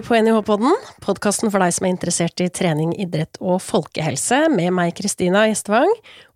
[0.00, 4.72] hører på NIH-podden, podkasten for deg som er interessert i trening, idrett og folkehelse, med
[4.72, 5.90] meg Kristina Gjestvang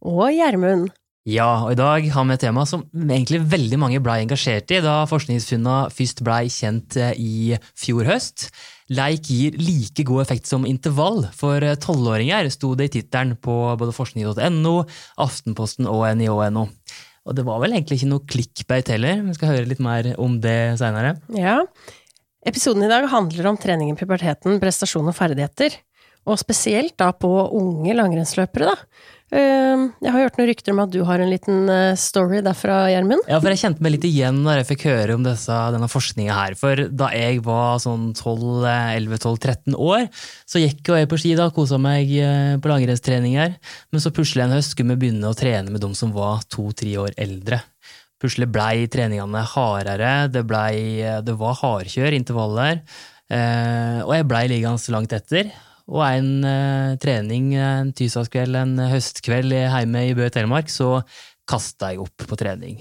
[0.05, 0.91] og Gjermund.
[1.25, 4.83] Ja, og i dag har vi et tema som egentlig veldig mange blei engasjert i
[4.85, 8.51] da forskningsfunna først blei kjent eh, i fjor høst.
[8.93, 13.57] Leik gir like god effekt som intervall for eh, tolvåringer, sto det i tittelen på
[13.81, 14.77] både forskning.no,
[15.25, 16.69] Aftenposten og NIH.no.
[17.25, 20.37] Og det var vel egentlig ikke noe clickbait heller, vi skal høre litt mer om
[20.45, 21.17] det seinere.
[21.33, 21.63] Ja,
[22.45, 25.79] Episoden i dag handler om trening i puberteten, prestasjon og ferdigheter.
[26.29, 29.05] Og spesielt da på unge langrennsløpere, da.
[29.35, 32.85] Ehm, jeg har hørt noen rykter om at du har en liten eh, story derfra,
[32.93, 33.25] Gjermund?
[33.29, 36.37] Ja, for jeg kjente meg litt igjen når jeg fikk høre om disse, denne forskninga
[36.37, 36.57] her.
[36.61, 40.07] For da jeg var sånn 11-12-13 år,
[40.49, 43.57] så gikk jo jeg på ski da, kosa meg eh, på langrennstreninger.
[43.93, 46.97] Men så plutselig en høst skulle vi begynne å trene med de som var to-tre
[47.05, 47.65] år eldre.
[48.23, 50.65] Plutselig blei treningene hardere, det, ble,
[51.27, 52.81] det var hardkjør, intervaller.
[53.33, 55.51] Eh, og jeg blei liggende langt etter.
[55.91, 61.03] Og en eh, trening en tirsdagskveld, en høstkveld hjemme i Bø Telemark, så
[61.49, 62.81] kasta jeg opp på trening.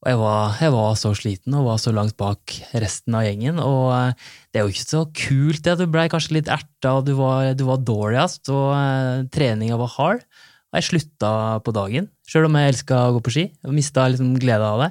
[0.00, 3.58] Og jeg var, jeg var, så sliten og var så langt bak resten av gjengen.
[3.60, 5.76] Og eh, det er jo ikke så kult, det.
[5.76, 9.92] Du blei kanskje litt erta, og du var, du var dårligst, og eh, treninga var
[9.98, 10.24] hard.
[10.70, 11.32] Og jeg slutta
[11.66, 13.44] på dagen, sjøl om jeg elska å gå på ski.
[13.66, 14.90] og Mista liksom gleda av det.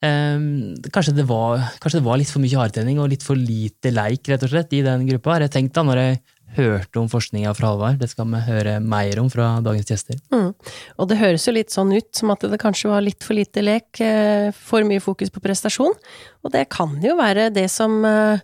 [0.00, 0.44] Um,
[0.88, 4.30] kanskje, det var, kanskje, det var, litt for mye hardtrening og litt for lite leik
[4.30, 5.34] rett og slett, i den gruppa.
[5.34, 6.20] Har jeg tenkt da, når jeg
[6.56, 8.00] hørte om forskninga fra Halvard.
[8.00, 10.18] Det skal vi høre mer om fra dagens gjester.
[10.34, 10.50] Mm.
[10.98, 13.62] Og det høres jo litt sånn ut som at det kanskje var litt for lite
[13.64, 15.94] lek, eh, for mye fokus på prestasjon.
[16.44, 18.42] Og det kan jo være det som eh,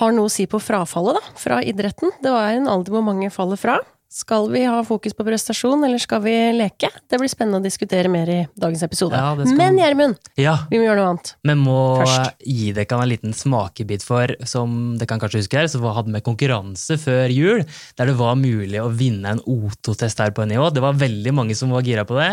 [0.00, 2.14] har noe å si på frafallet, da, fra idretten.
[2.22, 3.78] Det var en alder hvor mange faller fra.
[4.14, 6.86] Skal vi ha fokus på prestasjon, eller skal vi leke?
[7.10, 9.18] Det blir spennende å diskutere mer i dagens episode.
[9.18, 9.32] Ja.
[9.58, 10.52] Men Gjermund, ja.
[10.70, 11.32] vi må gjøre noe annet.
[11.42, 12.36] Vi må Først.
[12.46, 16.22] gi dere en liten smakebit for, som dere kan kanskje huske her, så hadde vi
[16.28, 17.64] konkurranse før jul,
[17.98, 20.68] der det var mulig å vinne en O2-test her på NIH.
[20.78, 22.30] Det var veldig mange som var gira på det.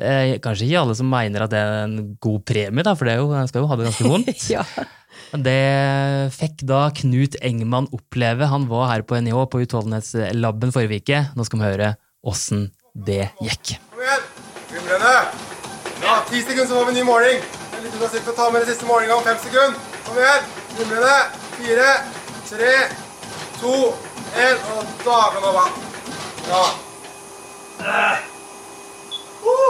[0.00, 3.18] Eh, kanskje ikke alle som mener at det er en god premie, da, for det
[3.20, 4.48] jo, den skal jo ha det ganske vondt.
[4.56, 4.64] ja.
[5.30, 8.48] Det fikk da Knut Engman oppleve.
[8.50, 11.20] Han var her på NIH på Utholdenhetslaben forrige uke.
[11.38, 11.92] Nå skal vi høre
[12.26, 13.76] åssen det gikk.
[13.92, 14.26] Kom igjen!
[14.72, 15.14] Glimrende!
[16.02, 17.38] Ja, ti sekunder, så får vi ny måling.
[17.80, 19.78] Litt å Ta med den siste målinga om fem sekunder.
[20.08, 20.50] Kom igjen!
[20.74, 21.16] Glimrende!
[21.60, 21.90] Fire,
[22.48, 22.74] tre,
[23.60, 23.74] to,
[24.34, 25.72] én, og da kan det være.
[26.50, 26.64] Ja.
[27.80, 28.16] Uh.
[29.44, 29.60] Uh.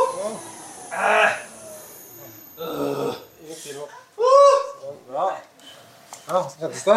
[2.61, 3.15] Uh.
[5.11, 6.50] Bra.
[6.61, 6.97] Ja, kjentes det?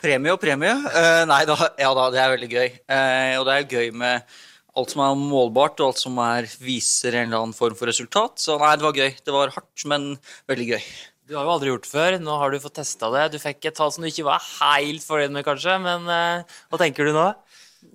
[0.00, 0.70] Premie og premie.
[0.88, 2.70] Uh, nei da, ja da, det er veldig gøy.
[2.88, 4.38] Uh, og det er gøy med
[4.78, 8.40] alt som er målbart, og alt som er, viser en eller annen form for resultat.
[8.40, 9.12] Så nei, det var gøy.
[9.20, 10.08] Det var hardt, men
[10.48, 10.88] veldig gøy.
[11.28, 12.18] Du har jo aldri gjort det før.
[12.24, 13.28] Nå har du fått testa det.
[13.34, 15.76] Du fikk et tall som du ikke var helt fornøyd med, kanskje.
[15.84, 17.28] Men uh, hva tenker du nå?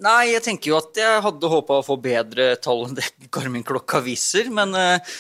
[0.03, 4.06] Nei, jeg tenker jo at jeg hadde håpa å få bedre tall enn det Garmin-klokka
[4.06, 4.53] viser.
[4.53, 5.16] Men Eh,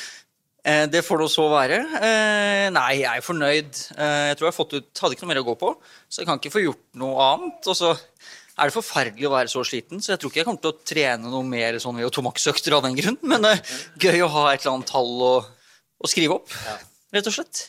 [0.63, 1.77] det får det så være.
[1.99, 3.79] Eh, nei, jeg er fornøyd.
[3.97, 5.71] Eh, jeg tror jeg har fått ut Hadde ikke noe mer å gå på,
[6.07, 7.67] så jeg kan ikke få gjort noe annet.
[7.67, 10.63] Og så er det forferdelig å være så sliten, så jeg tror ikke jeg kommer
[10.63, 13.19] til å trene noe mer sånn ved Tomax-økter av den grunn.
[13.33, 13.49] Men
[13.99, 15.35] gøy å ha et eller annet tall å,
[15.99, 16.55] å skrive opp,
[17.13, 17.65] rett og slett.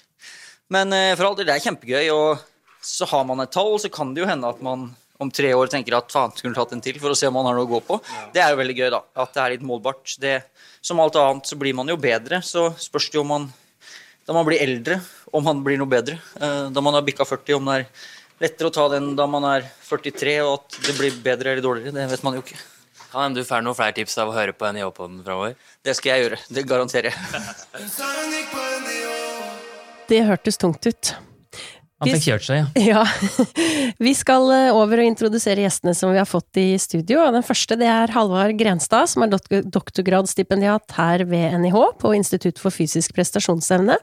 [0.72, 2.06] Men for all del, det er kjempegøy.
[2.14, 2.44] Og
[2.84, 5.70] så har man et tall, så kan det jo hende at man om tre år
[5.70, 7.70] tenker at faen, skulle tatt en til for å se om man har noe å
[7.70, 8.00] gå på.
[8.34, 9.02] Det er jo veldig gøy, da.
[9.22, 10.16] At det er litt målbart.
[10.20, 10.40] Det
[10.84, 12.42] som alt annet så blir man jo bedre.
[12.42, 13.52] Så spørs det jo om man
[14.24, 15.00] da man blir eldre,
[15.36, 16.16] om man blir noe bedre.
[16.40, 17.88] Eh, da man har bikka 40, om det er
[18.40, 21.92] lettere å ta den da man er 43, og at det blir bedre eller dårligere,
[21.92, 22.56] det vet man jo ikke.
[23.12, 25.54] Kan hende du får noen flere tips av å høre på NIH-poden framover?
[25.86, 26.40] Det skal jeg gjøre.
[26.56, 27.16] Det garanterer jeg.
[30.08, 31.14] det hørtes tungt ut.
[32.02, 32.84] Han fikk kjørt seg, ja.
[32.98, 33.02] ja.
[34.06, 37.20] Vi skal eh, over og introdusere gjestene som vi har fått i studio.
[37.22, 42.58] og Den første det er Halvard Grenstad, som er doktorgradsstipendiat her ved NIH på Institutt
[42.62, 43.98] for fysisk prestasjonsevne.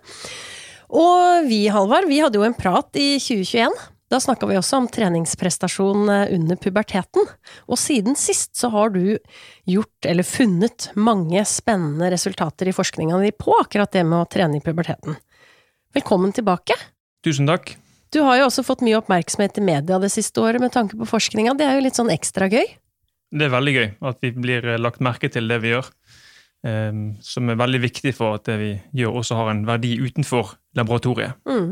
[0.92, 3.76] Og vi, Halvard, vi hadde jo en prat i 2021.
[4.12, 7.28] Da snakka vi også om treningsprestasjon eh, under puberteten.
[7.68, 9.18] Og siden sist så har du
[9.68, 14.60] gjort, eller funnet, mange spennende resultater i forskninga di på akkurat det med å trene
[14.60, 15.20] i puberteten.
[15.96, 16.80] Velkommen tilbake.
[17.24, 17.76] Tusen takk.
[18.12, 21.08] Du har jo også fått mye oppmerksomhet i media det siste året med tanke på
[21.08, 21.56] forskninga.
[21.56, 22.68] Det er jo litt sånn ekstra gøy?
[23.32, 25.88] Det er veldig gøy at vi blir eh, lagt merke til det vi gjør.
[26.68, 30.58] Ehm, som er veldig viktig for at det vi gjør også har en verdi utenfor
[30.78, 31.40] laboratoriet.
[31.48, 31.72] Mm.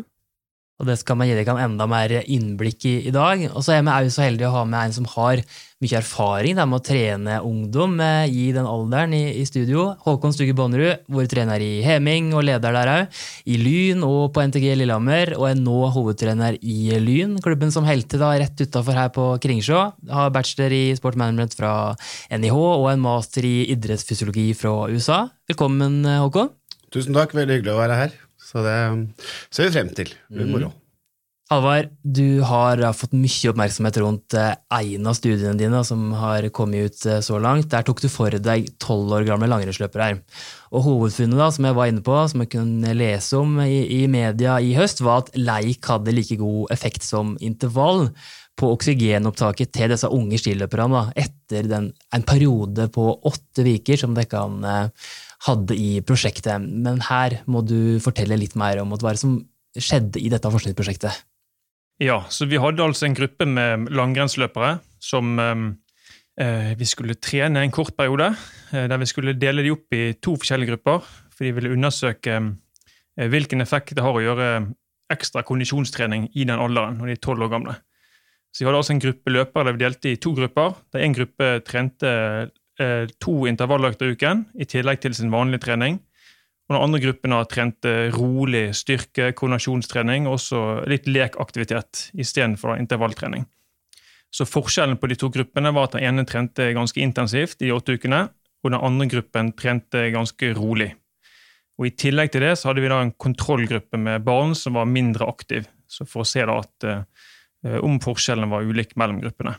[0.80, 3.42] Og det skal man gi dere enda mer innblikk i i dag.
[3.52, 5.42] Og så er vi også så heldige å ha med en som har
[5.80, 9.90] mye erfaring med å trene ungdom eh, i den alderen i, i studio.
[10.06, 13.20] Håkon Stuge Bonnerud, vår trener i Heming og leder der òg.
[13.48, 18.20] I Lyn og på NTG Lillehammer, og er nå hovedtrener i Lyn, klubben som helte
[18.20, 19.84] da rett utafor her på Kringsjå.
[20.16, 21.74] Har bachelor i sportmanagement fra
[22.32, 25.26] NIH og en master i idrettsfysiologi fra USA.
[25.52, 26.52] Velkommen, Håkon.
[26.92, 28.20] Tusen takk, veldig hyggelig å være her.
[28.50, 28.78] Så det
[29.54, 30.14] ser vi frem til.
[30.30, 30.72] Det blir moro.
[31.50, 36.92] Halvard, du har fått mye oppmerksomhet rundt eh, en av studiene dine som har kommet
[36.92, 37.72] ut eh, så langt.
[37.72, 40.20] Der tok du for deg tolv år gamle langrennsløpere.
[40.70, 44.04] Og hovedfunnet da, som jeg var inne på, som jeg kunne lese om i, i
[44.14, 48.12] media i høst, var at leik hadde like god effekt som intervall
[48.60, 54.46] på oksygenopptaket til disse unge skiløperne etter den, en periode på åtte uker som dere
[55.48, 56.60] hadde i prosjektet.
[56.60, 59.40] Men her må du fortelle litt mer om hva som
[59.78, 61.26] skjedde i dette forskningsprosjektet.
[62.00, 67.76] Ja, så vi hadde altså en gruppe med langrennsløpere som eh, vi skulle trene en
[67.76, 68.32] kort periode.
[68.72, 71.04] Eh, der vi skulle dele de opp i to forskjellige grupper,
[71.36, 74.50] for de ville undersøke eh, hvilken effekt det har å gjøre
[75.12, 77.76] ekstra kondisjonstrening i den alderen, når de er tolv år gamle.
[78.54, 80.74] Så vi hadde altså en gruppe løpere der vi delte i to grupper.
[80.94, 82.12] der En gruppe trente
[82.82, 86.00] eh, to intervalløkter i uken i tillegg til sin vanlige trening.
[86.70, 92.78] Og den andre gruppen har trent eh, rolig styrke, koordinasjonstrening og også litt lekaktivitet istedenfor
[92.78, 93.48] intervalltrening.
[94.30, 97.98] Så Forskjellen på de to gruppene var at den ene trente ganske intensivt i åtte
[97.98, 98.28] ukene,
[98.62, 100.92] og den andre gruppen trente ganske rolig.
[101.80, 104.90] Og I tillegg til det så hadde vi da en kontrollgruppe med barn som var
[104.90, 109.56] mindre aktiv, så for å se da at uh, om forskjellen var ulik mellom gruppene.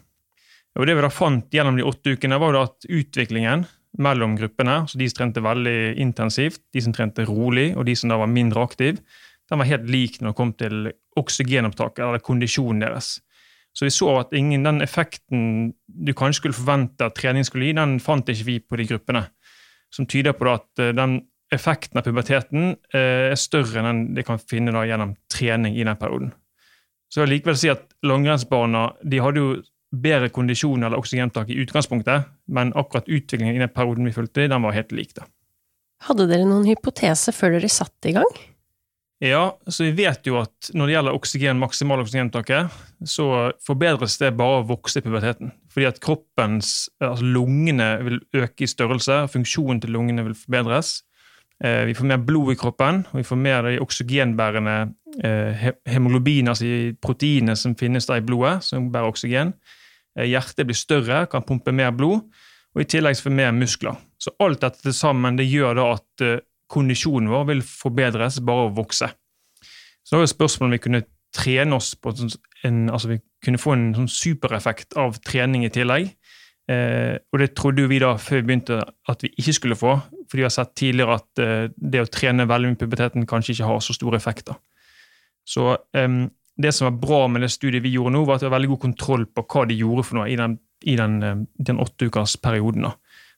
[0.78, 3.66] Og Det vi da fant gjennom de åtte ukene, var da at utviklingen
[3.98, 4.86] mellom gruppene.
[4.88, 8.30] så De som trente veldig intensivt, de som trente rolig, og de som da var
[8.30, 9.02] mindre aktive,
[9.50, 13.18] den var helt lik når det kom til oksygenopptaket, eller kondisjonen deres.
[13.74, 17.76] Så vi så at ingen, den effekten du kanskje skulle forvente at trening skulle gi,
[17.78, 19.24] den fant ikke vi på de gruppene.
[19.94, 21.20] Som tyder på at eh, den
[21.54, 25.86] effekten av puberteten eh, er større enn den de kan finne da gjennom trening i
[25.86, 26.32] den perioden.
[27.10, 29.54] Så jeg vil likevel si at langrennsbarna de hadde jo
[29.90, 34.62] bedre kondisjon eller oksygentak i utgangspunktet, men akkurat utviklingen i den perioden vi fulgte, den
[34.62, 35.14] var helt lik.
[35.14, 35.26] det.
[36.06, 38.30] Hadde dere noen hypotese før dere satte i gang?
[39.20, 42.70] Ja, så vi vet jo at når det gjelder oksygen, maksimal oksygentaket,
[43.04, 45.50] så forbedres det bare av å vokse i puberteten.
[45.68, 51.02] Fordi at kroppens, altså lungene vil øke i størrelse, funksjonen til lungene vil forbedres.
[51.60, 54.78] Eh, vi får mer blod i kroppen, og vi får mer de oksygenbærende
[55.20, 56.66] hemoglobiner, hemoglobin, altså
[57.02, 59.52] proteinene som finnes der i blodet, som bærer oksygen.
[60.20, 62.26] Eh, hjertet blir større, kan pumpe mer blod,
[62.74, 63.96] og i tillegg får vi mer muskler.
[64.20, 66.36] Så alt dette til sammen det gjør da at uh,
[66.70, 69.08] kondisjonen vår vil forbedres bare å vokse.
[70.04, 71.02] Så da er spørsmålet om vi kunne
[71.34, 72.12] trene oss på
[72.66, 76.12] en, altså vi kunne få en sånn supereffekt av trening i tillegg.
[76.70, 78.80] Eh, og det trodde vi da før vi begynte
[79.10, 79.96] at vi ikke skulle få,
[80.30, 83.70] fordi vi har sett tidligere at eh, det å trene veldig mye puberteten kanskje ikke
[83.70, 84.58] har så store effekter.
[85.48, 86.08] Så eh,
[86.62, 88.74] det som var bra med det studiet vi gjorde nå, var at det var veldig
[88.74, 90.58] god kontroll på hva de gjorde for noe i den,
[90.88, 91.40] i den, eh,
[91.70, 92.90] den åtteukersperioden.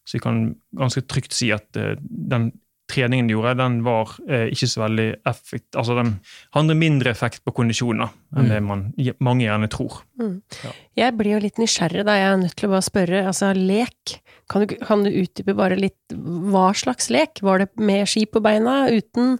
[0.05, 0.43] Så vi kan
[0.75, 2.51] ganske trygt si at uh, den
[2.91, 6.17] treningen de gjorde, den var uh, ikke så veldig effekt, altså Den
[6.57, 8.51] hadde mindre effekt på kondisjoner enn mm.
[8.51, 8.83] det man,
[9.23, 10.01] mange gjerne tror.
[10.19, 10.35] Mm.
[10.65, 10.73] Ja.
[11.05, 12.19] Jeg blir jo litt nysgjerrig, da.
[12.19, 13.23] Jeg er nødt til å bare spørre.
[13.31, 14.17] Altså, lek.
[14.51, 17.45] Kan du, kan du utdype bare litt hva slags lek?
[17.47, 18.83] Var det med ski på beina?
[18.91, 19.39] Uten?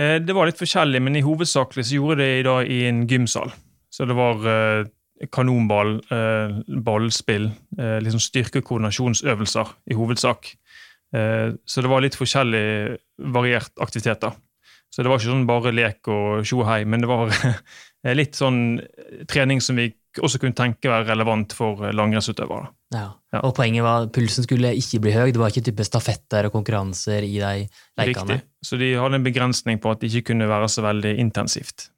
[0.00, 3.04] Eh, det var litt forskjellig, men i hovedsakelig så gjorde det i dag i en
[3.10, 3.52] gymsal.
[3.92, 4.86] Så det var eh,
[5.32, 10.54] kanonball, ballspill, ballspill, styrke- liksom styrkekoordinasjonsøvelser i hovedsak.
[11.14, 12.64] Eh, så det var litt forskjellig
[13.36, 14.32] variert aktiviteter.
[14.92, 18.14] Så det var ikke sånn bare lek og tjo og hei, men det var eh,
[18.20, 18.80] litt sånn
[19.30, 19.90] trening som vi
[20.20, 22.68] også kunne tenke være relevant for langrennsutøvere.
[22.92, 23.06] Ja.
[23.32, 23.40] ja.
[23.40, 26.56] Og poenget var at pulsen skulle ikke bli høy, det var ikke type stafetter og
[26.58, 28.36] konkurranser i de leikene.
[28.36, 28.40] Riktig.
[28.64, 31.88] Så de hadde en begrensning på at det ikke kunne være så veldig intensivt.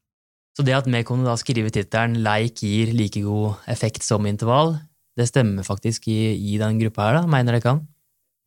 [0.54, 4.76] Så det at vi kunne da skrive tittelen 'Leik gir like god effekt som intervall',
[5.18, 7.26] det stemmer faktisk i, i den gruppa her, da?
[7.26, 7.82] Mener det kan?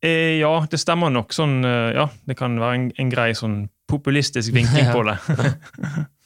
[0.04, 1.32] Eh, ja, det stemmer nok.
[1.34, 5.16] Sånn, eh, ja, det kan være en, en grei sånn populistisk vinkling på det.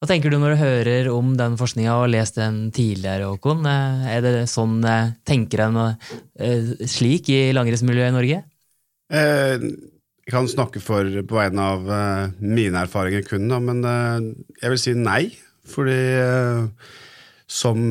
[0.00, 3.66] Hva tenker du når du hører om den forskninga og har lest den tidligere, Håkon?
[3.68, 8.38] Eh, er det sånn eh, tenker en eh, slik i langrennsmiljøet i Norge?
[9.12, 11.84] Jeg kan snakke for, på vegne av
[12.38, 15.34] mine erfaringer kun, men jeg vil si nei.
[15.68, 15.98] Fordi
[17.50, 17.82] som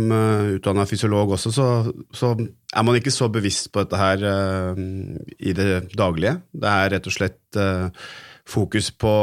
[0.56, 1.68] utdanna fysiolog også, så,
[2.16, 4.24] så, er man ikke så bevisst på dette her
[5.36, 6.38] i det daglige.
[6.56, 7.62] Det er rett og slett
[8.50, 9.14] fokus på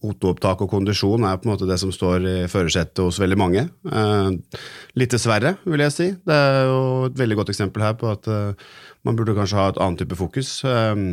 [0.00, 3.66] Otoopptak og kondisjon er på en måte det som står i førersetet hos veldig mange.
[3.68, 4.60] Eh,
[4.96, 6.06] litt dessverre, vil jeg si.
[6.24, 6.78] Det er jo
[7.10, 8.70] et veldig godt eksempel her på at eh,
[9.04, 11.04] man burde kanskje ha et annet type fokus, eh,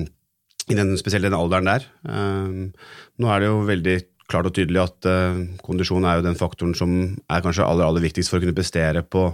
[0.72, 1.90] i den, spesielt den alderen der.
[2.08, 2.88] Eh,
[3.20, 4.00] nå er det jo veldig
[4.32, 8.08] klart og tydelig at eh, kondisjon er jo den faktoren som er kanskje aller, aller
[8.08, 9.30] viktigst for å kunne prestere på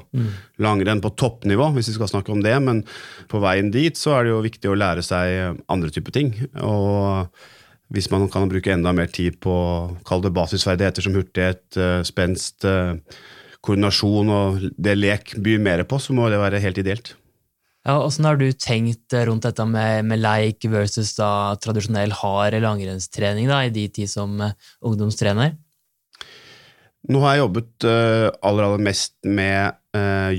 [0.65, 2.57] langrenn på toppnivå, hvis vi skal snakke om det.
[2.65, 2.81] Men
[3.29, 6.39] på veien dit så er det jo viktig å lære seg andre typer ting.
[6.57, 7.29] og
[7.93, 9.53] hvis man kan bruke enda mer tid på
[10.07, 12.97] kall det basisferdigheter som hurtighet, eh, spenst, eh,
[13.63, 17.13] koordinasjon og det lek byr mer på, så må det være helt ideelt.
[17.85, 23.47] Ja, Åssen har du tenkt rundt dette med, med leik versus da tradisjonell hard langrennstrening
[23.47, 25.55] da, i de tid som eh, ungdomstrener?
[27.11, 29.75] Nå har jeg jobbet aller, aller mest med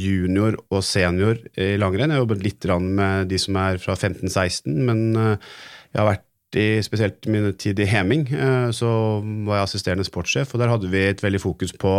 [0.01, 2.09] junior og senior i langrenn.
[2.09, 6.25] Jeg har jobbet litt med de som er fra 15-16, men jeg har vært
[6.61, 8.27] i spesielt min tid i Heming,
[8.75, 8.91] så
[9.47, 11.93] var jeg assisterende sportssjef, og der hadde vi et veldig fokus på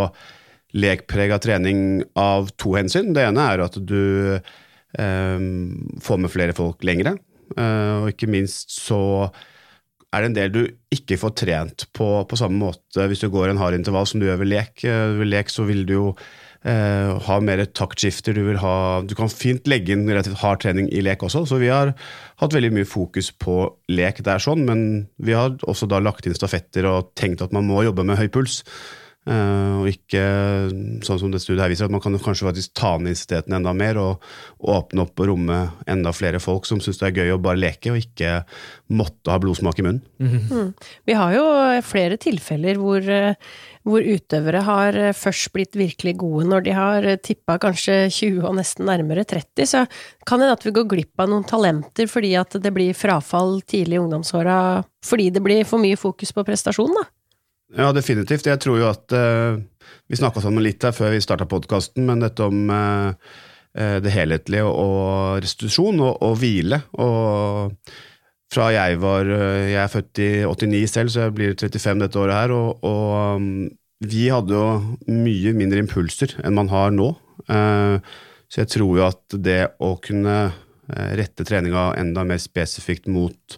[0.76, 3.14] lekprega trening av to hensyn.
[3.16, 4.38] Det ene er at du
[4.96, 7.16] får med flere folk lengre,
[7.56, 9.28] og ikke minst så
[10.14, 10.62] er det en del du
[10.94, 14.26] ikke får trent på på samme måte hvis du går en hard intervall som du
[14.28, 14.84] gjør ved lek.
[14.86, 16.06] Ved lek så vil du jo
[16.66, 20.90] eh, ha mer taktskifter, du vil ha Du kan fint legge inn relativt hard trening
[20.90, 21.94] i lek også, så vi har
[22.42, 24.84] hatt veldig mye fokus på lek der sånn, men
[25.16, 28.28] vi har også da lagt inn stafetter og tenkt at man må jobbe med høy
[28.32, 28.62] puls.
[29.26, 30.20] Uh, og ikke
[31.02, 33.72] sånn som det studiet her viser, at man kan kanskje faktisk ta ned intensiteten enda
[33.74, 34.22] mer og,
[34.60, 35.56] og, åpne opp og romme
[35.90, 38.36] enda flere folk som syns det er gøy å bare leke og ikke
[38.94, 40.04] måtte ha blodsmak i munnen.
[40.22, 40.46] Mm.
[40.46, 40.92] Mm.
[41.10, 41.42] Vi har jo
[41.88, 43.10] flere tilfeller hvor,
[43.86, 48.88] hvor, utøvere har først blitt virkelig gode når de har tippa kanskje 20 og nesten
[48.88, 49.84] nærmere 30, så
[50.26, 54.00] kan det at vi går glipp av noen talenter fordi at det blir frafall tidlig
[54.00, 54.58] i ungdomsåra
[55.06, 57.06] fordi det blir for mye fokus på prestasjon, da?
[57.74, 58.46] Ja, definitivt.
[58.46, 59.58] Jeg tror jo at uh,
[60.06, 63.14] Vi snakka sammen litt her før vi starta podkasten, men dette om uh,
[63.76, 66.78] det helhetlige og restitusjon og, og, hvile.
[66.96, 67.74] Og
[68.52, 72.38] fra jeg var Jeg er født i 89 selv, så jeg blir 35 dette året
[72.38, 72.54] her.
[72.54, 73.48] Og, og um,
[74.06, 74.68] vi hadde jo
[75.10, 77.10] mye mindre impulser enn man har nå.
[77.50, 77.98] Uh,
[78.46, 80.38] så jeg tror jo at det å kunne
[80.86, 83.56] rette treninga enda mer spesifikt mot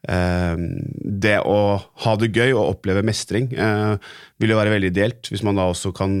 [0.00, 1.58] det å
[2.04, 3.96] ha det gøy og oppleve mestring eh,
[4.40, 6.14] vil jo være veldig ideelt, hvis man da også kan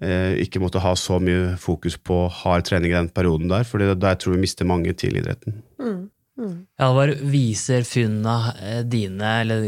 [0.00, 3.82] eh, ikke måtte ha så mye fokus på hard trening i den perioden der, for
[3.84, 5.60] der tror jeg vi mister mange til idretten.
[5.80, 6.08] Mm.
[6.38, 6.66] Mm.
[6.80, 9.66] Alvar, viser funna eh, dine, eller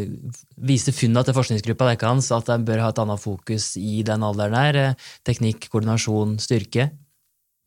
[0.63, 4.57] viser funna til forskningsgruppa deres at de bør ha et annet fokus i den alderen
[4.57, 4.81] her?
[5.27, 6.91] Teknikk, koordinasjon, styrke?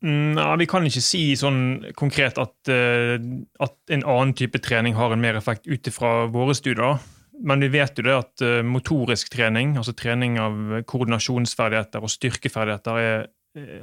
[0.04, 1.60] Mm, ja, vi kan ikke si sånn
[1.96, 3.16] konkret at, uh,
[3.64, 6.98] at, en annen type trening har en mer effekt ut ifra våre studier.
[7.36, 10.54] Men vi vet jo det at motorisk trening, altså trening av
[10.88, 13.26] koordinasjonsferdigheter og styrkeferdigheter, er,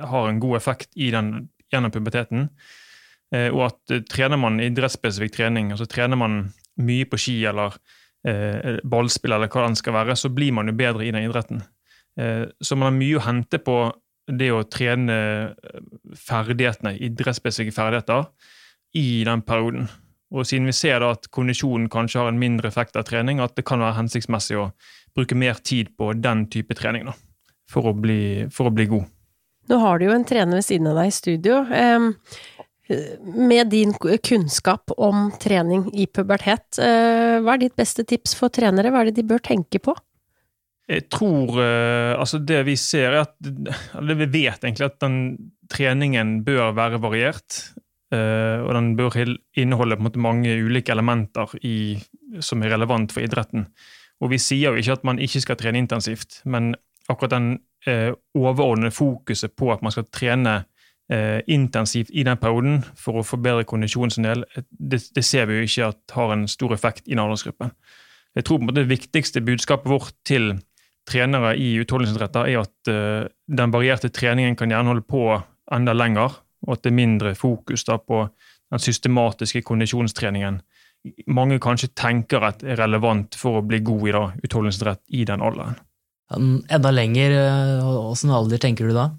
[0.02, 2.48] har en god effekt i den, gjennom puberteten.
[3.34, 6.36] Og at trener man idrettsspesifikk trening, altså trener man
[6.86, 7.74] mye på ski eller
[8.86, 11.64] ballspill eller hva det skal være, så blir man jo bedre i den idretten.
[12.62, 13.78] så man har mye å hente på
[14.28, 15.18] det å trene
[15.52, 15.82] eh,
[16.20, 18.28] ferdighetene, idrettsspesifikke ferdigheter,
[18.98, 19.90] i den perioden.
[20.34, 23.56] Og siden vi ser da at kondisjonen kanskje har en mindre effekt av trening, at
[23.58, 24.70] det kan være hensiktsmessig å
[25.14, 27.18] bruke mer tid på den type trening da,
[27.70, 29.10] for å bli, for å bli god.
[29.70, 31.60] Nå har du jo en trener ved siden av deg i studio.
[33.24, 38.92] Med din kunnskap om trening i pubertet, eh, hva er ditt beste tips for trenere?
[38.92, 39.96] Hva er det de bør tenke på?
[40.92, 43.38] Jeg tror uh, Altså, det vi ser, er at
[43.96, 45.16] Eller vi vet egentlig at den
[45.72, 47.62] treningen bør være variert.
[48.14, 49.16] Uh, og den bør
[49.56, 51.96] inneholde på en måte mange ulike elementer i,
[52.44, 53.70] som er relevant for idretten.
[54.22, 56.76] Og vi sier jo ikke at man ikke skal trene intensivt, men
[57.12, 57.48] akkurat den
[57.84, 60.54] overordnede fokuset på at man skal trene
[61.52, 65.66] intensivt i den perioden for å forbedre kondisjonen sin del, det, det, ser vi jo
[65.68, 67.68] ikke at har en stor effekt i en aldersgruppe.
[68.34, 70.54] Jeg tror på en måte det viktigste budskapet vårt til
[71.06, 75.26] trenere i utholdenhetsidretter, er at eh, den varierte treningen kan gjerne holde på
[75.76, 78.24] enda lenger, og at det er mindre fokus da, på
[78.72, 80.62] den systematiske kondisjonstreningen
[81.28, 85.76] mange kanskje tenker at er relevant for å bli god i da, i den alderen.
[86.34, 87.36] Enda lenger,
[87.84, 89.10] åssen eh, alder tenker du da?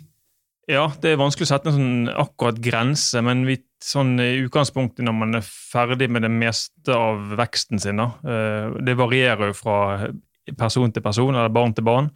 [0.70, 5.04] Ja, det er vanskelig å sette en sånn akkurat grense, men vi, sånn i utgangspunktet
[5.04, 9.58] når man er ferdig med det meste av veksten sin, da, eh, det varierer jo
[9.58, 9.78] fra
[10.56, 12.10] person til person, eller barn til barn.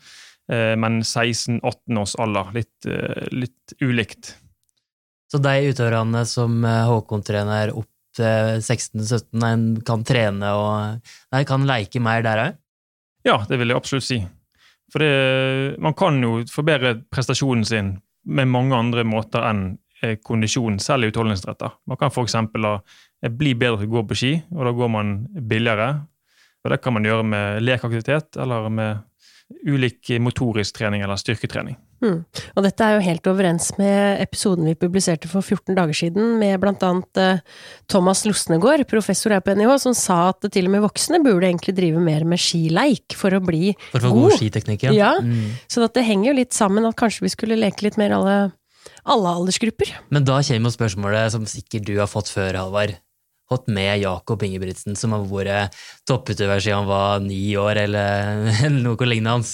[0.53, 2.53] Eh, men 16-18 års alder.
[2.57, 4.35] Litt, eh, litt, ulikt.
[5.29, 12.01] Så de utøverne som eh, Håkon-trener opp til 16-17, kan trene og nei, kan leke
[12.03, 12.59] mer der òg?
[13.29, 14.23] Ja, det vil jeg absolutt si.
[14.89, 17.91] For det, man kan jo forbedre prestasjonen sin
[18.29, 19.65] med mange andre måter enn
[20.03, 21.79] eh, kondisjon, selv i utholdenhetsretter.
[21.89, 22.37] Man kan f.eks.
[23.35, 25.17] bli bedre til å gå på ski, og da går man
[25.49, 25.91] billigere.
[26.65, 29.05] Og Det kan man gjøre med lekaktivitet eller med
[29.65, 31.79] ulik motorisk trening eller styrketrening.
[32.05, 32.21] Mm.
[32.55, 36.61] Og dette er jo helt overens med episoden vi publiserte for 14 dager siden, med
[36.63, 37.41] blant annet eh,
[37.91, 41.75] Thomas Losnegård, professor her på NIH, som sa at til og med voksne burde egentlig
[41.79, 44.29] drive mer med skileik for å bli For å god.
[44.29, 44.95] god skiteknikk, ja.
[44.95, 45.57] Ja, Mm.
[45.67, 48.37] Så at det henger jo litt sammen at kanskje vi skulle leke litt mer alle,
[49.09, 49.91] alle aldersgrupper.
[50.15, 52.95] Men da kommer jo spørsmålet som sikkert du har fått før, Halvard.
[53.51, 55.77] hatt med Jakob Ingebrigtsen, som har vært
[56.09, 59.49] topputøver siden han var ni år, eller, eller noe lignende.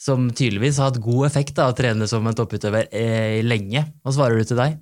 [0.00, 3.86] Som tydeligvis har hatt god effekt av å trene som en topputøver eh, lenge.
[4.04, 4.76] Hva svarer du til deg?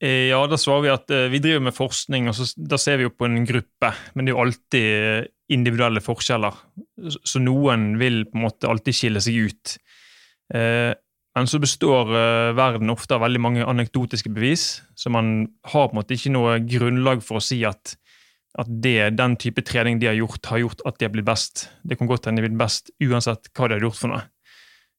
[0.00, 3.00] Eh, Ja, da svarer vi at eh, vi driver med forskning, og så, da ser
[3.00, 3.92] vi jo på en gruppe.
[4.14, 6.56] Men det er jo alltid eh, individuelle forskjeller,
[7.18, 9.78] så, noen vil på en måte alltid skille seg ut.
[10.52, 12.08] Men så består
[12.56, 16.58] verden ofte av veldig mange anekdotiske bevis, så man har på en måte ikke noe
[16.64, 17.94] grunnlag for å si at,
[18.60, 21.68] at det, den type trening de har gjort, har gjort at de har blitt best.
[21.80, 24.24] Det kan godt hende de har blitt best uansett hva de har gjort for noe.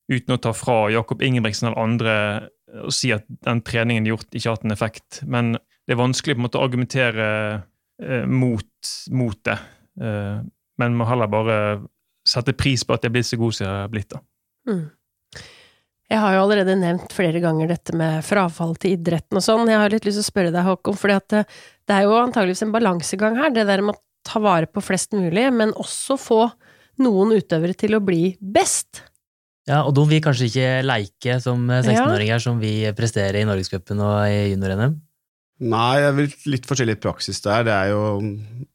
[0.09, 2.15] Uten å ta fra Jakob Ingebrigtsen eller andre
[2.85, 5.19] og si at den treningen gjort, ikke har hatt en effekt.
[5.25, 7.27] Men det er vanskelig på en måte å argumentere
[8.01, 9.57] eh, mot, mot det.
[10.01, 10.37] Eh,
[10.79, 11.57] men må heller bare
[12.27, 14.13] sette pris på at jeg er blitt så god som jeg er blitt.
[14.13, 14.21] da.
[14.69, 14.85] Mm.
[16.09, 19.69] Jeg har jo allerede nevnt flere ganger dette med frafall til idretten og sånn.
[19.69, 21.43] Jeg har litt lyst til å spørre deg, Håkon, for det,
[21.85, 23.53] det er jo antageligvis en balansegang her.
[23.53, 26.41] Det der med å ta vare på flest mulig, men også få
[27.03, 29.03] noen utøvere til å bli best.
[29.67, 34.23] Ja, og de vil kanskje ikke leike som 16-åringer som vi presterer i Norgescupen og
[34.31, 34.95] i junior-NM?
[35.59, 37.65] Nei, det er litt forskjellig praksis der.
[37.67, 38.03] Det er jo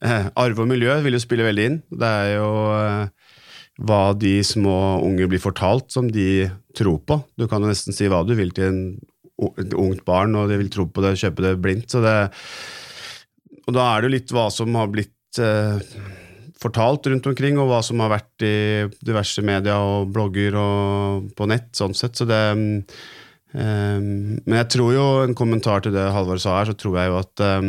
[0.04, 1.78] eh, Arve og miljø vil jo spille veldig inn.
[1.88, 3.30] Det er jo eh,
[3.88, 4.76] hva de små
[5.06, 6.44] unge blir fortalt, som de
[6.76, 7.18] tror på.
[7.40, 8.82] Du kan jo nesten si hva du vil til en,
[9.64, 11.88] et ungt barn, og de vil tro på det, og kjøpe det blindt.
[11.94, 12.18] Så det,
[13.64, 15.96] og da er det jo litt hva som har blitt eh,
[16.64, 18.56] fortalt rundt omkring, og hva som har vært i
[19.04, 22.16] diverse media og blogger og på nett, sånn sett.
[22.18, 22.42] Så det
[23.54, 27.10] Um, men jeg tror jo, en kommentar til det Halvor sa her, så tror jeg
[27.12, 27.68] jo at um,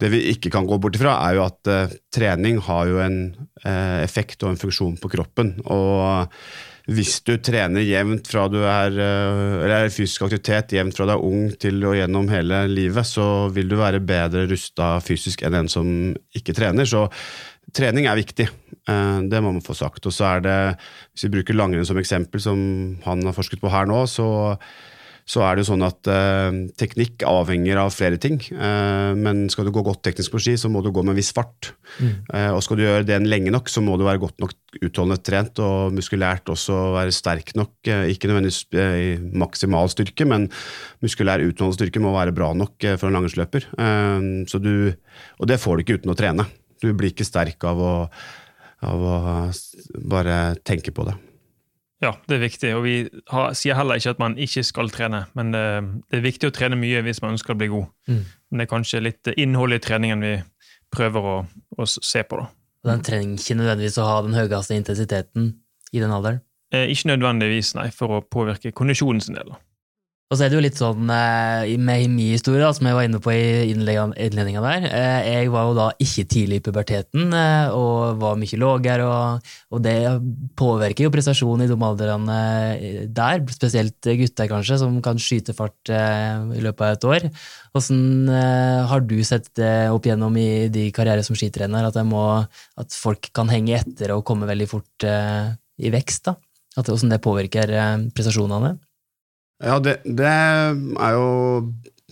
[0.00, 3.18] det vi ikke kan gå bort ifra, er jo at uh, trening har jo en
[3.66, 5.58] uh, effekt og en funksjon på kroppen.
[5.68, 6.32] Og
[6.90, 11.28] hvis du trener jevnt fra du er uh, eller fysisk aktivitet jevnt fra du er
[11.28, 15.68] ung til og gjennom hele livet, så vil du være bedre rusta fysisk enn en
[15.68, 15.92] som
[16.32, 16.88] ikke trener.
[16.88, 17.10] Så
[17.76, 18.46] trening er viktig.
[19.30, 20.06] Det må man få sagt.
[20.08, 20.56] Og så er det,
[21.12, 22.60] hvis vi bruker langrenn som eksempel, som
[23.04, 24.28] han har forsket på her nå, så
[25.30, 28.40] så er det jo sånn at eh, teknikk avhenger av flere ting.
[28.50, 31.20] Eh, men skal du gå godt teknisk på ski, så må du gå med en
[31.20, 31.72] viss fart.
[32.00, 32.14] Mm.
[32.34, 35.20] Eh, og skal du gjøre det lenge nok, så må du være godt nok utholdende
[35.22, 37.72] trent og muskulært også være sterk nok.
[37.86, 40.48] ikke nødvendigvis i maksimal styrke, men
[41.04, 43.70] muskulær utholdende styrke må være bra nok for en langrennsløper.
[43.78, 46.46] og det får du ikke uten å trene.
[46.80, 47.94] Du blir ikke sterk av å,
[48.86, 49.16] av å
[50.08, 51.16] bare tenke på det.
[52.00, 52.94] Ja, det er viktig, og vi
[53.28, 55.26] har, sier heller ikke at man ikke skal trene.
[55.36, 55.64] Men det,
[56.08, 57.90] det, er viktig å trene mye hvis man ønsker å bli god.
[58.08, 58.22] Mm.
[58.24, 60.32] Men det er kanskje litt innholdet i treningen vi
[60.90, 61.34] prøver å,
[61.76, 62.40] å se på.
[62.40, 62.48] da.
[62.80, 65.50] Og Den trenger ikke nødvendigvis å ha den høyeste intensiteten
[65.92, 66.40] i den alderen?
[66.72, 69.52] Eh, ikke nødvendigvis, nei, for å påvirke kondisjonen sin del.
[70.30, 73.18] Og så er det jo litt sånn eh, med min historie, som jeg var inne
[73.18, 74.84] på i innledninga der.
[74.86, 79.48] Eh, jeg var jo da ikke tidlig i puberteten eh, og var mye lavere, og,
[79.74, 79.96] og, det
[80.60, 82.36] påvirker jo prestasjonen i de aldrene
[83.10, 83.42] der.
[83.50, 87.26] Spesielt gutter, kanskje, som kan skyte fart i løpet av et år.
[87.74, 88.30] Hvordan
[88.92, 92.22] har du sett det opp gjennom i de karrierer som skitrener, at, må,
[92.78, 96.30] at, folk kan henge etter og komme veldig fort i vekst?
[96.30, 96.36] da?
[96.78, 97.74] Hvordan det påvirker
[98.14, 98.76] prestasjonene?
[99.60, 101.28] Ja, det, det er jo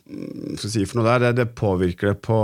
[0.09, 1.29] skal si for noe der?
[1.29, 2.37] Det, det påvirker det på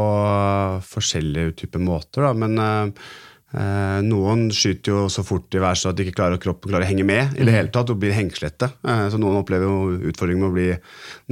[0.84, 2.32] forskjellige typer måter, da.
[2.36, 6.72] Men eh, noen skyter jo så fort i været så at de ikke klarer, kroppen
[6.72, 8.68] klarer å henge med i det hele tatt, og blir hengslette.
[8.84, 10.68] Eh, så noen opplever jo utfordringen med å bli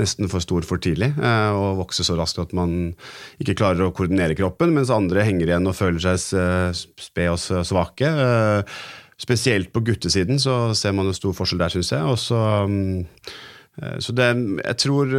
[0.01, 2.95] nesten for stor for tidlig eh, og vokse så raskt at man
[3.43, 8.13] ikke klarer å koordinere kroppen, mens andre henger igjen og føler seg spe og svake.
[9.21, 12.09] Spesielt på guttesiden så ser man en stor forskjell der, syns jeg.
[12.09, 12.41] Og så
[13.73, 14.27] så det,
[14.67, 15.13] jeg tror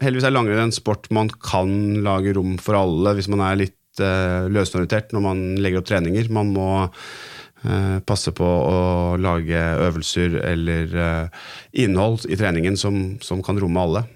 [0.00, 3.76] heldigvis er langrenn en sport man kan lage rom for alle hvis man er litt
[4.00, 6.30] uh, løsorientert når man legger opp treninger.
[6.32, 8.78] Man må uh, passe på å
[9.20, 14.06] lage øvelser eller uh, innhold i treningen som, som kan romme alle.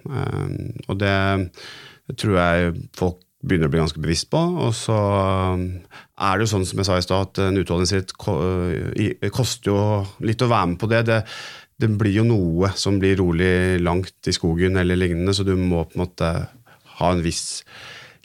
[0.88, 1.16] og det
[2.20, 4.40] tror jeg folk begynner å bli ganske bevisst på.
[4.40, 8.14] Og så er det jo sånn som jeg sa i stad, at en utholdenhetsritt
[9.35, 9.79] koster jo
[10.25, 11.03] litt å være med på det.
[11.11, 11.20] det.
[11.80, 11.90] Det.
[11.98, 15.98] blir jo noe som blir rolig langt i skogen eller lignende, så du må på
[15.98, 16.30] en måte
[16.98, 17.64] ha en viss,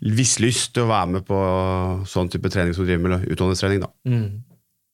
[0.01, 1.39] viss lyst til å være med på
[2.09, 3.83] sånn type trening som du driver med utholdenhetstrening.
[3.85, 3.91] da.
[4.07, 4.45] Mm.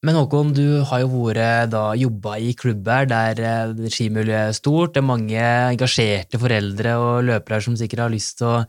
[0.05, 4.93] Men Håkon, du har jo vært jobba i klubber der eh, skimiljøet er stort.
[4.93, 8.59] Det er mange engasjerte foreldre og løpere som sikkert har lyst til å,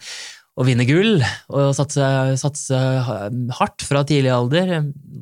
[0.56, 2.06] å vinne gull og satse,
[2.40, 2.80] satse,
[3.58, 4.78] hardt fra tidlig alder.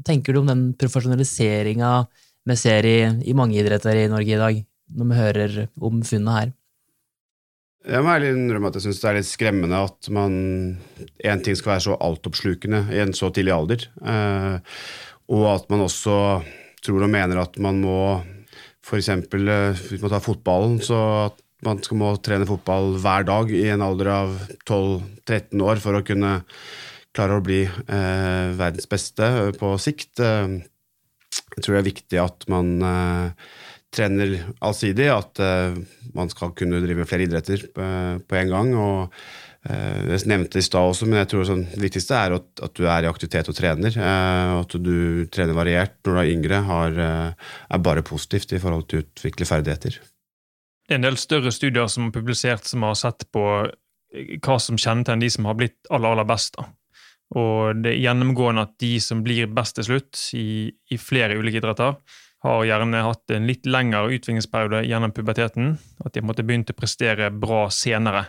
[0.06, 1.96] Tenker du om den profesjonaliseringa
[2.48, 4.60] vi ser i, i mange idretter i Norge i dag,
[4.94, 6.52] når vi hører om funnet her?
[7.84, 10.36] Jeg må ærlig innrømme at jeg syns det er litt skremmende at man
[11.20, 13.84] én ting skal være så altoppslukende i en så tidlig alder.
[14.00, 14.78] Eh,
[15.34, 16.16] og at man også
[16.84, 17.98] tror og mener at man må
[18.84, 19.10] f.eks.
[19.12, 23.66] Eh, hvis man tar fotballen, så at man skal må trene fotball hver dag i
[23.72, 26.38] en alder av 12-13 år for å kunne
[27.14, 29.28] klare å bli eh, verdens beste
[29.60, 30.24] på sikt.
[31.54, 33.48] Jeg tror det er viktig at man eh,
[33.94, 35.80] trener allsidig, at eh,
[36.16, 38.76] man skal kunne drive flere idretter eh, på en gang.
[38.78, 39.26] og
[39.64, 42.84] jeg nevnte i stad også, men jeg tror sånn, det viktigste er at, at, du
[42.84, 43.94] er i aktivitet og trener.
[43.96, 46.98] Eh, at du trener variert når du er yngre, har,
[47.38, 49.96] er bare positivt i forhold til å utvikle ferdigheter.
[50.84, 53.46] Det er en del større studier som er publisert som har sett på
[54.44, 56.58] hva som kjennetegner de som har blitt aller, aller best.
[56.58, 56.68] Da.
[57.34, 61.62] Og det er gjennomgående at de som blir best til slutt i, i flere ulike
[61.62, 61.96] idretter,
[62.44, 65.76] har gjerne hatt en litt lengre utviklingsperiode gjennom puberteten.
[66.04, 68.26] At de har begynt å prestere bra senere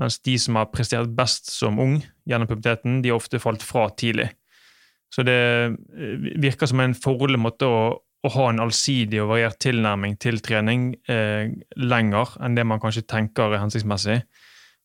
[0.00, 3.86] mens de som har prestert best som ung gjennom puberteten, de har ofte falt fra
[3.94, 4.26] tidlig.
[5.14, 9.60] Så det eh, virker som en fordel måte å, å, ha en allsidig og variert
[9.62, 14.24] tilnærming til trening eh, lenger enn det man kanskje tenker er hensiktsmessig.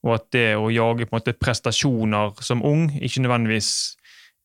[0.07, 3.71] Og at det å jage på en måte prestasjoner som ung ikke nødvendigvis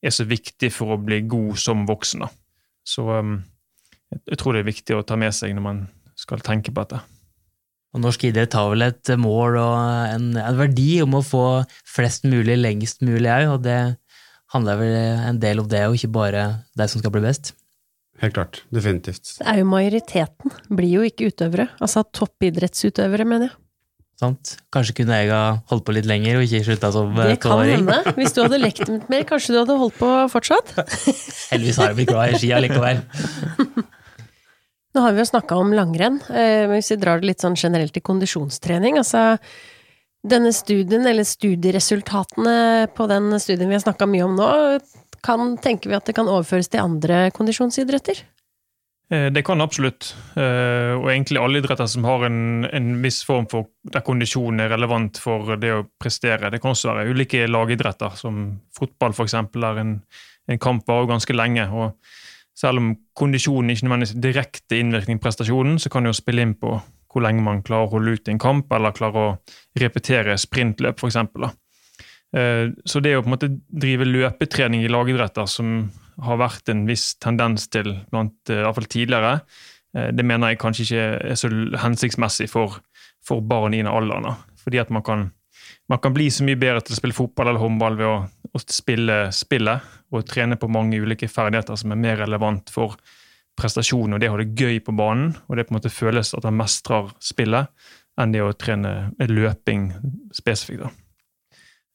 [0.04, 2.24] er så viktig for å bli god som voksen.
[2.26, 2.30] Da.
[2.84, 3.38] Så um,
[4.10, 5.82] jeg tror det er viktig å ta med seg når man
[6.18, 7.00] skal tenke på dette.
[7.94, 9.74] Og norsk idrett har vel et mål og
[10.10, 11.44] en, en verdi om å få
[11.86, 13.78] flest mulig lengst mulig òg, og det
[14.54, 14.96] handler vel
[15.30, 17.52] en del om det, og ikke bare de som skal bli best.
[18.22, 18.60] Helt klart.
[18.74, 19.36] Definitivt.
[19.40, 20.54] Det er jo majoriteten.
[20.70, 21.68] Blir jo ikke utøvere.
[21.82, 23.56] Altså toppidrettsutøvere, mener jeg.
[24.24, 24.54] Sant.
[24.74, 27.34] Kanskje kunne jeg ha holdt på litt lenger og ikke slutta som tolvåring.
[27.34, 28.14] Det kan hende.
[28.16, 30.72] Hvis du hadde lekt mer, kanskje du hadde holdt på fortsatt?
[31.52, 33.04] Heldigvis har jeg blitt glad i ski allikevel.
[34.94, 37.96] Nå har vi jo snakka om langrenn, men hvis vi drar det litt sånn generelt
[37.98, 39.00] i kondisjonstrening.
[39.00, 39.34] Altså,
[40.24, 42.58] denne studien, eller studieresultatene
[42.94, 44.52] på den studien vi har snakka mye om nå,
[45.24, 48.22] kan, tenker vi at det kan overføres til andre kondisjonsidretter?
[49.12, 50.14] Eh, det kan absolutt.
[50.36, 54.72] Eh, og egentlig alle idretter som har en, en viss form for der kondisjon er
[54.72, 56.50] relevant for det å prestere.
[56.52, 59.36] Det kan også være ulike lagidretter, som fotball f.eks.
[59.36, 59.98] er en,
[60.48, 61.68] en kamp varer ganske lenge.
[61.70, 61.98] og
[62.54, 66.54] selv om kondisjonen ikke nødvendigvis direkte innvirkning på prestasjonen, så kan det jo spille inn
[66.54, 66.76] på
[67.14, 69.34] hvor lenge man klarer å holde ut i en kamp, eller klarer å
[69.78, 71.18] repetere sprintløp, f.eks.
[72.34, 75.76] Eh, så det å på en måte drive løpetrening i lagidretter, som
[76.22, 79.40] har vært en viss tendens til, blant, eh, fall tidligere,
[79.96, 81.50] eh, det mener jeg kanskje ikke er så
[81.82, 82.80] hensiktsmessig for,
[83.24, 84.36] for barn i den alderen.
[84.64, 85.32] Fordi at man kan
[85.88, 88.62] man kan bli så mye bedre til å spille fotball eller håndball ved å, å
[88.64, 92.96] spille spillet og trene på mange ulike ferdigheter som er mer relevant for
[93.58, 95.34] prestasjonen og det å ha det gøy på banen.
[95.48, 97.70] Og det på en måte føles at han mestrer spillet,
[98.20, 99.90] enn det å trene løping
[100.34, 100.84] spesifikt.
[100.86, 101.03] da.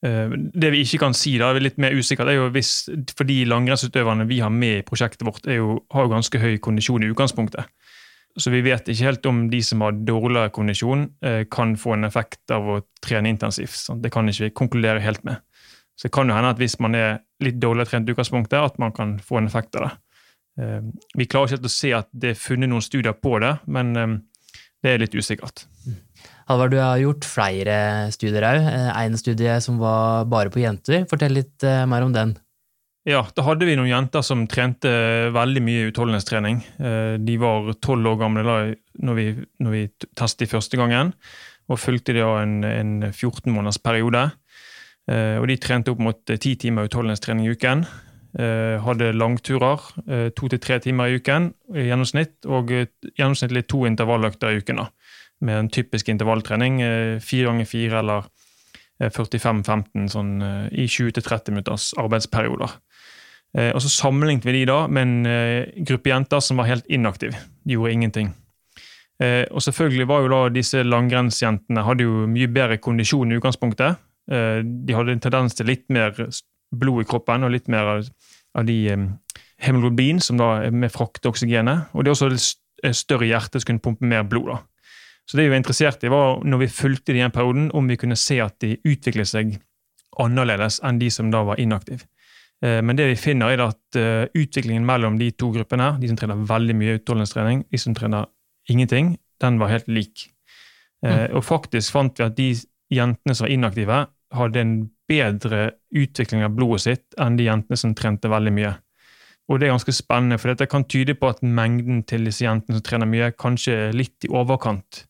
[0.06, 3.42] Eh, det vi ikke kan si, da, er litt mer usikkert, er jo hvis, fordi
[3.50, 7.68] langrennsutøverne vi har med i prosjektet vårt, jo, har jo ganske høy kondisjon i utgangspunktet.
[8.40, 12.08] Så vi vet ikke helt om de som har dårligere kondisjon, eh, kan få en
[12.08, 13.90] effekt av å trene intensivt.
[14.00, 15.42] Det kan ikke vi konkludere helt med.
[16.00, 18.80] Så det kan jo hende at hvis man er litt dårligere trent i utgangspunktet, at
[18.80, 19.92] man kan få en effekt av det.
[20.64, 20.82] Eh,
[21.18, 23.92] vi klarer ikke helt å se at det er funnet noen studier på det, men
[24.80, 25.66] det er litt usikkert.
[26.50, 28.70] Halvard, du har gjort flere studier òg.
[28.98, 31.06] En studie som var bare på jenter.
[31.10, 32.34] Fortell litt mer om den.
[33.08, 34.90] Ja, da hadde vi noen jenter som trente
[35.34, 36.60] veldig mye utholdenhetstrening.
[36.78, 38.58] Eh, de var tolv år gamle da
[39.08, 39.28] når vi,
[39.64, 39.84] når vi
[40.20, 41.14] testet de første gangen,
[41.72, 44.28] og fulgte de en, en 14 måneders periode.
[45.10, 47.86] Eh, og de trente opp mot ti timer utholdenhetstrening i uken.
[48.40, 49.88] Eh, hadde langturer,
[50.38, 54.84] to til tre timer i uken i gjennomsnitt, og gjennomsnittlig to intervalløkter i uken.
[54.84, 54.90] da,
[55.42, 56.82] Med en typisk intervalltrening,
[57.24, 58.26] fire ganger fire eller
[59.00, 60.34] 45-15 sånn,
[60.76, 62.74] i 20-30 minutters arbeidsperioder.
[63.58, 66.86] Eh, og Så sammenlignet vi de da med en eh, gruppe jenter som var helt
[66.90, 67.38] inaktive.
[67.66, 68.34] De gjorde ingenting.
[69.20, 74.06] Eh, og selvfølgelig var jo da disse langrennsjentene hadde jo mye bedre kondisjon i utgangspunktet.
[74.30, 76.14] De hadde en tendens til litt mer
[76.70, 79.08] blod i kroppen og litt mer av de eh,
[79.66, 81.90] hemoglobin som da er med frakter oksygenet.
[81.94, 84.54] Og det er også større hjerte som kunne pumpe mer blod.
[84.54, 84.60] da.
[85.30, 87.90] Så det vi var interessert i, var når vi fulgte de i den perioden, om
[87.90, 89.52] vi kunne se at de utviklet seg
[90.20, 92.02] annerledes enn de som da var inaktive.
[92.66, 96.18] Eh, men det vi finner er at eh, utviklingen mellom de to gruppene, de som
[96.18, 98.26] trener veldig mye utholdenhetstrening, de som trener
[98.70, 100.28] ingenting, den var helt lik.
[101.06, 101.38] Mm.
[101.38, 102.50] Og faktisk fant vi at de
[102.92, 104.00] jentene som var inaktive,
[104.36, 104.74] hadde en
[105.10, 105.62] bedre
[105.96, 108.74] utvikling av blodet sitt enn de jentene som trente veldig mye.
[109.50, 112.78] Og det er ganske spennende, for dette kan tyde på at mengden til disse jentene
[112.78, 115.04] som trener mye, kanskje er litt i overkant,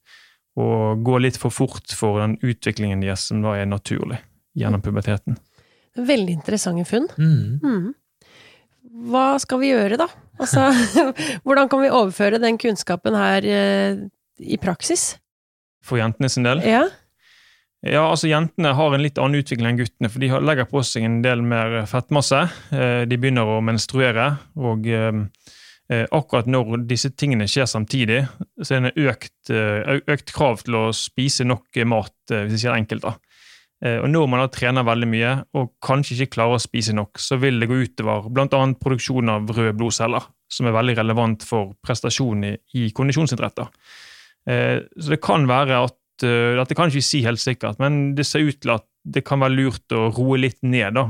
[0.59, 4.21] og går litt for fort for den utviklingen deres som da er naturlig
[4.59, 5.37] gjennom puberteten.
[5.99, 7.09] Veldig interessante funn.
[7.19, 7.59] Mm.
[7.59, 7.89] Mm.
[9.11, 10.07] Hva skal vi gjøre, da?
[10.39, 10.69] Altså,
[11.43, 13.99] hvordan kan vi overføre den kunnskapen her eh,
[14.39, 15.13] i praksis?
[15.83, 16.63] For jentene sin del?
[16.63, 16.85] Ja.
[17.79, 21.05] Ja, altså Jentene har en litt annen utvikling enn guttene, for de legger på seg
[21.07, 22.41] en del mer fettmasse.
[22.75, 24.25] Eh, de begynner å menstruere,
[24.59, 25.21] og eh,
[25.87, 28.25] eh, akkurat når disse tingene skjer samtidig,
[28.59, 29.53] så er det økt,
[30.11, 33.07] økt krav til å spise nok mat, hvis ikke det er enkelt.
[33.07, 33.15] da.
[34.03, 37.37] Og Når man da trener veldig mye og kanskje ikke klarer å spise nok, så
[37.39, 38.59] vil det gå utover bl.a.
[38.75, 43.71] produksjon av røde blodceller, som er veldig relevant for prestasjon i, i kondisjonsidretter.
[44.43, 48.59] Så det kan være at Dette kan ikke si helt sikkert, men det ser ut
[48.61, 51.05] til at det kan være lurt å roe litt ned da,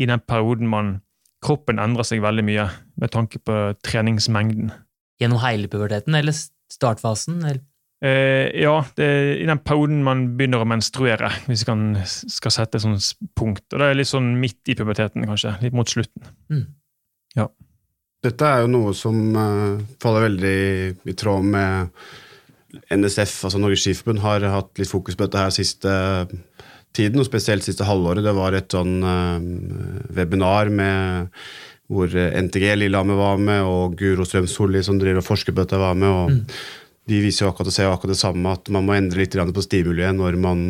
[0.00, 0.96] i den perioden man
[1.44, 2.66] kroppen endrer seg veldig mye
[3.00, 4.72] med tanke på treningsmengden.
[5.20, 6.34] Gjennom hele puberteten, eller
[6.72, 7.42] startfasen?
[7.44, 7.60] Eller?
[8.04, 12.54] Eh, ja, det er i den perioden man begynner å menstruere, hvis vi kan, skal
[12.54, 13.66] sette et sånt punkt.
[13.72, 15.54] Og det er litt sånn midt i puberteten, kanskje.
[15.64, 16.26] Litt mot slutten.
[16.52, 16.66] Mm.
[17.38, 17.48] Ja.
[18.24, 20.58] Dette er jo noe som uh, faller veldig
[21.12, 22.04] i tråd med
[22.92, 25.92] NSF, altså Norges Skiforbund, har hatt litt fokus på dette her siste
[26.94, 28.24] tiden, og spesielt siste halvåret.
[28.24, 29.42] Det var et sånn uh,
[30.14, 31.34] webinar med,
[31.90, 35.80] hvor NTG Lillehammer var med, og Guro Strøm Solli, som driver og forsker på dette,
[35.80, 36.08] var med.
[36.08, 36.42] og mm.
[37.04, 40.16] De viser jo akkurat, ser akkurat det samme, at man må endre litt på stimuliet
[40.16, 40.62] når man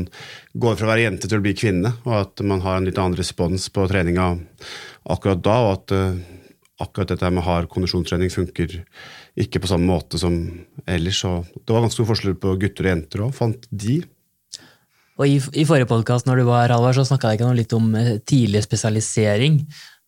[0.58, 2.98] går fra å være jente til å bli kvinne, og at man har en litt
[2.98, 4.32] annen respons på treninga
[5.14, 6.40] akkurat da, og at uh,
[6.82, 8.80] akkurat dette med hard kondisjonstrening funker
[9.40, 10.34] ikke på samme måte som
[10.86, 11.22] ellers.
[11.28, 14.02] Og det var ganske stor forskjell på gutter og jenter òg, fant de.
[15.14, 17.74] Og I, i forrige podkast når du var Halvard, så snakka jeg ikke noe litt
[17.76, 19.60] om eh, tidlig spesialisering.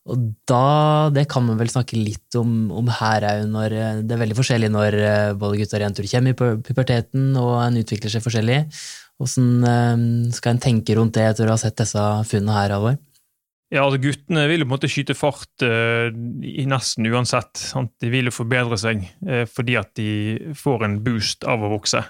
[0.07, 4.17] Og da, Det kan man vel snakke litt om, om her òg, når eh, det
[4.17, 8.15] er veldig forskjellig når eh, både gutter og jenter kommer i puberteten og en utvikler
[8.15, 8.61] seg forskjellig.
[9.17, 13.06] Hvordan skal en tenke rundt det etter å ha sett disse funnene her, Halvard?
[13.75, 16.07] Ja, altså Guttene vil jo på en måte skyte fart uh,
[16.71, 17.59] nesten uansett.
[17.59, 17.91] Sant?
[18.03, 22.05] De vil jo forbedre seg uh, fordi at de får en boost av å vokse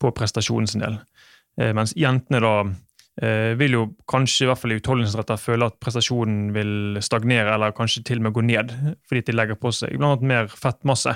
[0.00, 0.96] på prestasjonen sin del.
[1.60, 2.56] Uh, mens jentene da
[3.14, 8.00] vil jo kanskje i hvert fall i utholdenhetsretter føle at prestasjonen vil stagnere, eller kanskje
[8.08, 8.72] til og med gå ned,
[9.06, 11.14] fordi de legger på seg blant annet mer fettmasse.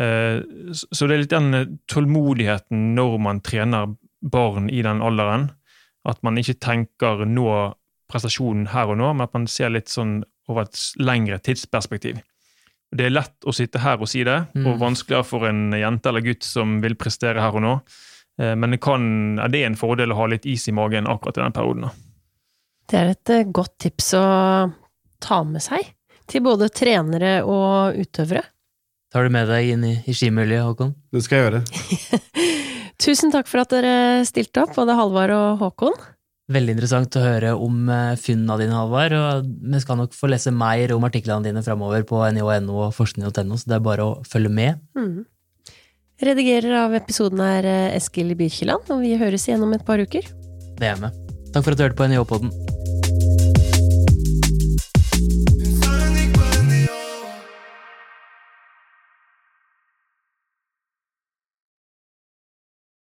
[0.00, 3.92] Så det er litt den tålmodigheten når man trener
[4.32, 5.50] barn i den alderen,
[6.08, 7.50] at man ikke tenker nå
[8.10, 10.20] prestasjonen her og nå, men at man ser litt sånn
[10.50, 12.20] over et lengre tidsperspektiv.
[12.90, 14.66] Det er lett å sitte her og si det, mm.
[14.66, 17.74] og vanskeligere for en jente eller gutt som vil prestere her og nå.
[18.40, 19.02] Eh, men det, kan,
[19.46, 21.90] det er en fordel å ha litt is i magen akkurat i den perioden.
[22.90, 24.24] Det er et eh, godt tips å
[25.22, 25.92] ta med seg
[26.30, 28.42] til både trenere og utøvere.
[29.10, 30.92] Tar du med deg inn i, i skimiljøet, Håkon?
[31.10, 31.62] Det skal jeg gjøre.
[33.04, 35.96] Tusen takk for at dere stilte opp, både Halvard og Håkon.
[36.50, 39.14] Veldig interessant å høre om eh, funnene dine, Halvard.
[39.14, 43.58] og Vi skal nok få lese mer om artiklene dine framover på nio.no og forskning.no,
[43.60, 44.80] så det er bare å følge med.
[44.98, 45.22] Mm.
[46.20, 50.26] Redigerer av episoden er eh, Eskil Birkeland, og vi høres igjen om et par uker.
[50.80, 51.14] Det er vi.
[51.54, 52.52] Takk for at du hørte på NHO-podden.